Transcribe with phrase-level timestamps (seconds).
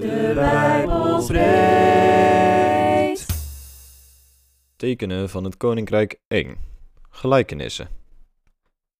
[0.00, 1.56] De Bijbel spreekt.
[4.76, 6.56] Tekenen van het Koninkrijk 1.
[7.10, 7.88] Gelijkenissen.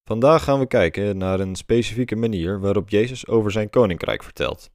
[0.03, 4.69] Vandaag gaan we kijken naar een specifieke manier waarop Jezus over zijn koninkrijk vertelt,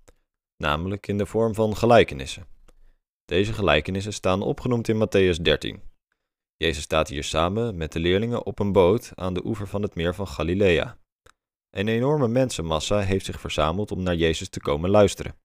[0.56, 2.46] namelijk in de vorm van gelijkenissen.
[3.24, 5.82] Deze gelijkenissen staan opgenoemd in Matthäus 13.
[6.56, 9.94] Jezus staat hier samen met de leerlingen op een boot aan de oever van het
[9.94, 10.98] meer van Galilea.
[11.70, 15.41] Een enorme mensenmassa heeft zich verzameld om naar Jezus te komen luisteren.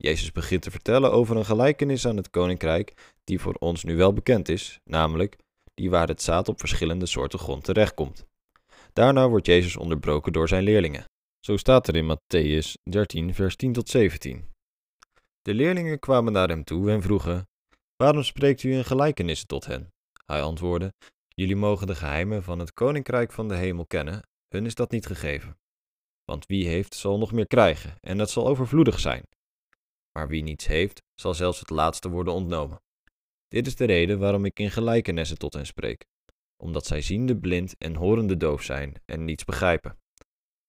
[0.00, 4.12] Jezus begint te vertellen over een gelijkenis aan het koninkrijk die voor ons nu wel
[4.12, 5.36] bekend is, namelijk
[5.74, 8.26] die waar het zaad op verschillende soorten grond terechtkomt.
[8.92, 11.04] Daarna wordt Jezus onderbroken door zijn leerlingen.
[11.40, 14.48] Zo staat er in Matthäus 13, vers 10 tot 17.
[15.42, 17.48] De leerlingen kwamen naar hem toe en vroegen:
[17.96, 19.92] Waarom spreekt u in gelijkenissen tot hen?
[20.26, 20.92] Hij antwoordde:
[21.28, 25.06] Jullie mogen de geheimen van het koninkrijk van de hemel kennen, hun is dat niet
[25.06, 25.56] gegeven.
[26.24, 29.22] Want wie heeft, zal nog meer krijgen, en dat zal overvloedig zijn.
[30.18, 32.82] Maar wie niets heeft, zal zelfs het laatste worden ontnomen.
[33.48, 36.04] Dit is de reden waarom ik in gelijkenissen tot hen spreek,
[36.56, 39.98] omdat zij ziende blind en horende doof zijn en niets begrijpen.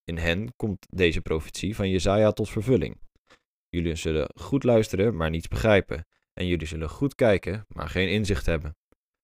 [0.03, 2.99] In hen komt deze profetie van Jezaja tot vervulling.
[3.69, 8.45] Jullie zullen goed luisteren, maar niets begrijpen, en jullie zullen goed kijken, maar geen inzicht
[8.45, 8.77] hebben.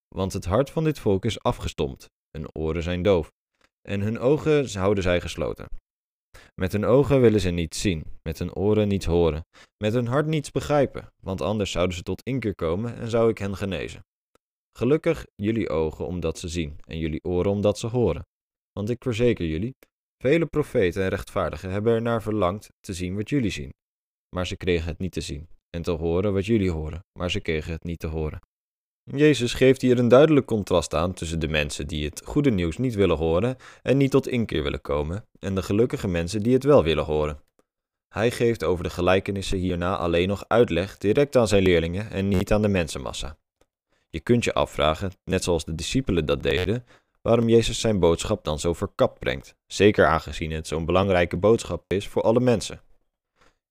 [0.07, 3.31] Want het hart van dit volk is afgestompt, hun oren zijn doof,
[3.81, 5.67] en hun ogen houden zij gesloten.
[6.61, 9.45] Met hun ogen willen ze niets zien, met hun oren niets horen,
[9.83, 13.37] met hun hart niets begrijpen, want anders zouden ze tot inkeer komen en zou ik
[13.37, 14.05] hen genezen.
[14.77, 18.25] Gelukkig jullie ogen omdat ze zien en jullie oren omdat ze horen.
[18.71, 19.75] Want ik verzeker jullie,
[20.23, 23.73] vele profeten en rechtvaardigen hebben er naar verlangd te zien wat jullie zien,
[24.35, 27.39] maar ze kregen het niet te zien, en te horen wat jullie horen, maar ze
[27.39, 28.39] kregen het niet te horen.
[29.11, 32.95] Jezus geeft hier een duidelijk contrast aan tussen de mensen die het goede nieuws niet
[32.95, 36.83] willen horen en niet tot inkeer willen komen, en de gelukkige mensen die het wel
[36.83, 37.39] willen horen.
[38.09, 42.51] Hij geeft over de gelijkenissen hierna alleen nog uitleg direct aan zijn leerlingen en niet
[42.51, 43.37] aan de mensenmassa.
[44.09, 46.85] Je kunt je afvragen, net zoals de discipelen dat deden,
[47.21, 52.07] waarom Jezus zijn boodschap dan zo verkapt brengt, zeker aangezien het zo'n belangrijke boodschap is
[52.07, 52.81] voor alle mensen.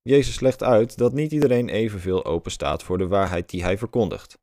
[0.02, 4.42] Jezus legt uit dat niet iedereen evenveel open staat voor de waarheid die hij verkondigt.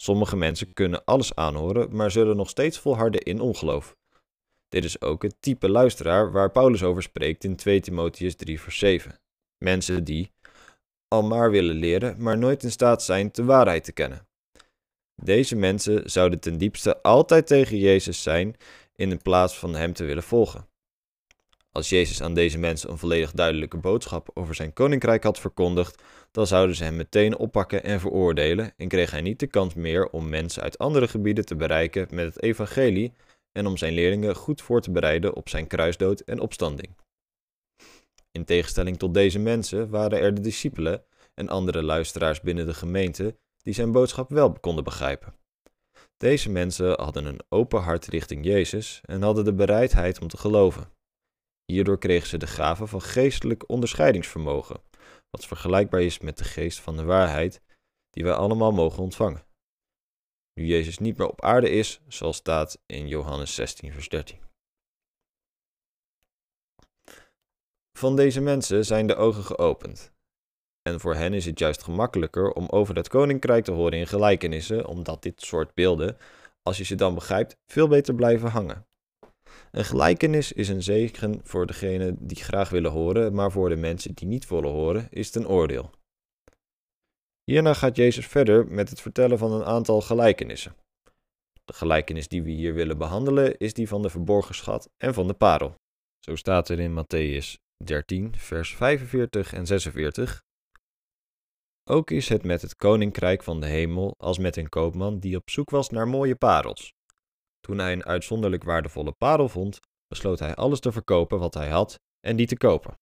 [0.00, 3.96] Sommige mensen kunnen alles aanhoren, maar zullen nog steeds volharden in ongeloof.
[4.68, 8.78] Dit is ook het type luisteraar waar Paulus over spreekt in 2 Timotheus 3 vers
[8.78, 9.20] 7.
[9.58, 10.32] Mensen die
[11.08, 14.26] al maar willen leren, maar nooit in staat zijn de waarheid te kennen.
[15.14, 18.56] Deze mensen zouden ten diepste altijd tegen Jezus zijn
[18.94, 20.68] in plaats van hem te willen volgen.
[21.72, 26.46] Als Jezus aan deze mensen een volledig duidelijke boodschap over zijn koninkrijk had verkondigd, dan
[26.46, 30.28] zouden ze hem meteen oppakken en veroordelen en kreeg hij niet de kans meer om
[30.28, 33.12] mensen uit andere gebieden te bereiken met het evangelie
[33.52, 36.96] en om zijn leerlingen goed voor te bereiden op zijn kruisdood en opstanding.
[38.30, 43.36] In tegenstelling tot deze mensen waren er de discipelen en andere luisteraars binnen de gemeente
[43.62, 45.34] die zijn boodschap wel konden begrijpen.
[46.16, 50.90] Deze mensen hadden een open hart richting Jezus en hadden de bereidheid om te geloven.
[51.64, 54.80] Hierdoor kregen ze de gave van geestelijk onderscheidingsvermogen,
[55.30, 57.60] wat vergelijkbaar is met de geest van de waarheid
[58.10, 59.46] die wij allemaal mogen ontvangen.
[60.54, 64.38] Nu Jezus niet meer op aarde is, zoals staat in Johannes 16, vers 13.
[67.98, 70.12] Van deze mensen zijn de ogen geopend.
[70.82, 74.86] En voor hen is het juist gemakkelijker om over het koninkrijk te horen in gelijkenissen,
[74.86, 76.16] omdat dit soort beelden,
[76.62, 78.86] als je ze dan begrijpt, veel beter blijven hangen.
[79.70, 84.14] Een gelijkenis is een zegen voor degenen die graag willen horen, maar voor de mensen
[84.14, 85.90] die niet willen horen is het een oordeel.
[87.44, 90.76] Hierna gaat Jezus verder met het vertellen van een aantal gelijkenissen.
[91.64, 95.26] De gelijkenis die we hier willen behandelen is die van de verborgen schat en van
[95.26, 95.74] de parel.
[96.18, 97.54] Zo staat er in Matthäus
[97.84, 100.42] 13, vers 45 en 46.
[101.90, 105.50] Ook is het met het koninkrijk van de hemel als met een koopman die op
[105.50, 106.92] zoek was naar mooie parels.
[107.68, 112.00] Toen hij een uitzonderlijk waardevolle parel vond, besloot hij alles te verkopen wat hij had
[112.20, 112.98] en die te kopen.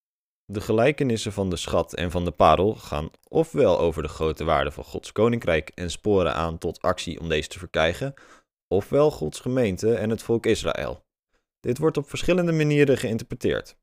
[0.53, 4.71] De gelijkenissen van de schat en van de parel gaan ofwel over de grote waarde
[4.71, 8.15] van Gods koninkrijk en sporen aan tot actie om deze te verkrijgen,
[8.69, 11.05] ofwel Gods gemeente en het volk Israël.
[11.61, 13.77] Dit wordt op verschillende manieren geïnterpreteerd.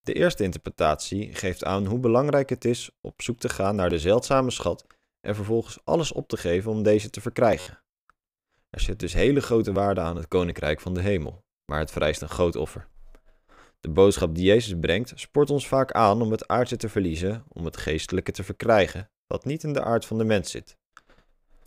[0.00, 3.98] De eerste interpretatie geeft aan hoe belangrijk het is op zoek te gaan naar de
[3.98, 4.86] zeldzame schat
[5.20, 7.82] en vervolgens alles op te geven om deze te verkrijgen.
[8.70, 12.22] Er zit dus hele grote waarde aan het koninkrijk van de hemel, maar het vereist
[12.22, 12.88] een groot offer.
[13.80, 17.64] De boodschap die Jezus brengt spoort ons vaak aan om het aardse te verliezen, om
[17.64, 20.76] het geestelijke te verkrijgen, wat niet in de aard van de mens zit.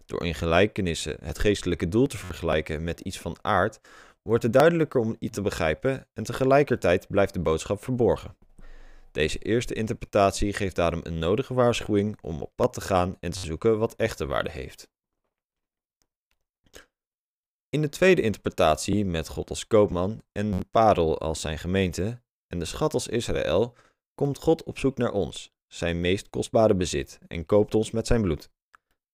[0.06, 3.80] Door in gelijkenissen het geestelijke doel te vergelijken met iets van aard,
[4.21, 8.38] wordt het duidelijker om iets te begrijpen en tegelijkertijd blijft de boodschap verborgen.
[9.12, 13.39] Deze eerste interpretatie geeft daarom een nodige waarschuwing om op pad te gaan en te
[13.39, 14.89] zoeken wat echte waarde heeft.
[17.71, 22.59] In de tweede interpretatie, met God als koopman en de parel als zijn gemeente en
[22.59, 23.75] de schat als Israël,
[24.15, 28.21] komt God op zoek naar ons, zijn meest kostbare bezit, en koopt ons met zijn
[28.21, 28.50] bloed.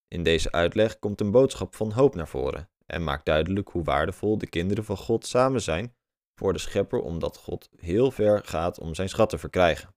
[0.07, 4.37] In deze uitleg komt een boodschap van hoop naar voren en maakt duidelijk hoe waardevol
[4.37, 5.95] de kinderen van God samen zijn
[6.35, 9.95] voor de schepper omdat God heel ver gaat om zijn schat te verkrijgen.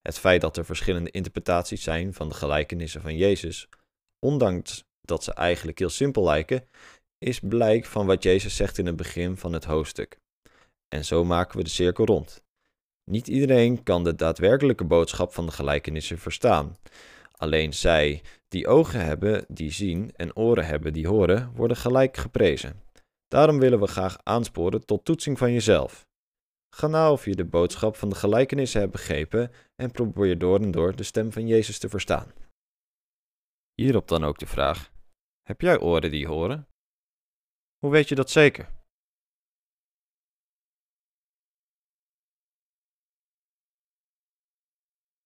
[0.00, 3.68] Het feit dat er verschillende interpretaties zijn van de gelijkenissen van Jezus,
[4.18, 6.68] ondanks dat ze eigenlijk heel simpel lijken,
[7.22, 10.18] is blijk van wat Jezus zegt in het begin van het hoofdstuk.
[10.88, 12.42] En zo maken we de cirkel rond.
[13.10, 16.76] Niet iedereen kan de daadwerkelijke boodschap van de gelijkenissen verstaan.
[17.32, 22.82] Alleen zij die ogen hebben die zien en oren hebben die horen, worden gelijk geprezen.
[23.28, 26.06] Daarom willen we graag aansporen tot toetsing van jezelf.
[26.76, 30.70] Ga na of je de boodschap van de gelijkenissen hebt begrepen en probeer door en
[30.70, 32.32] door de stem van Jezus te verstaan.
[33.74, 34.92] Hierop dan ook de vraag:
[35.42, 36.68] Heb jij oren die horen?
[37.82, 38.68] Hoe weet je dat zeker?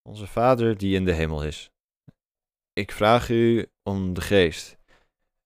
[0.02, 1.70] Onze Vader die in de hemel is.
[2.72, 4.78] Ik vraag u om de geest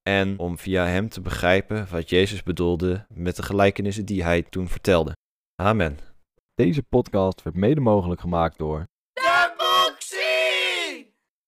[0.02, 4.68] en om via hem te begrijpen wat Jezus bedoelde met de gelijkenissen die hij toen
[4.68, 5.16] vertelde.
[5.54, 5.98] Amen.
[6.54, 8.88] Deze podcast werd mede mogelijk gemaakt door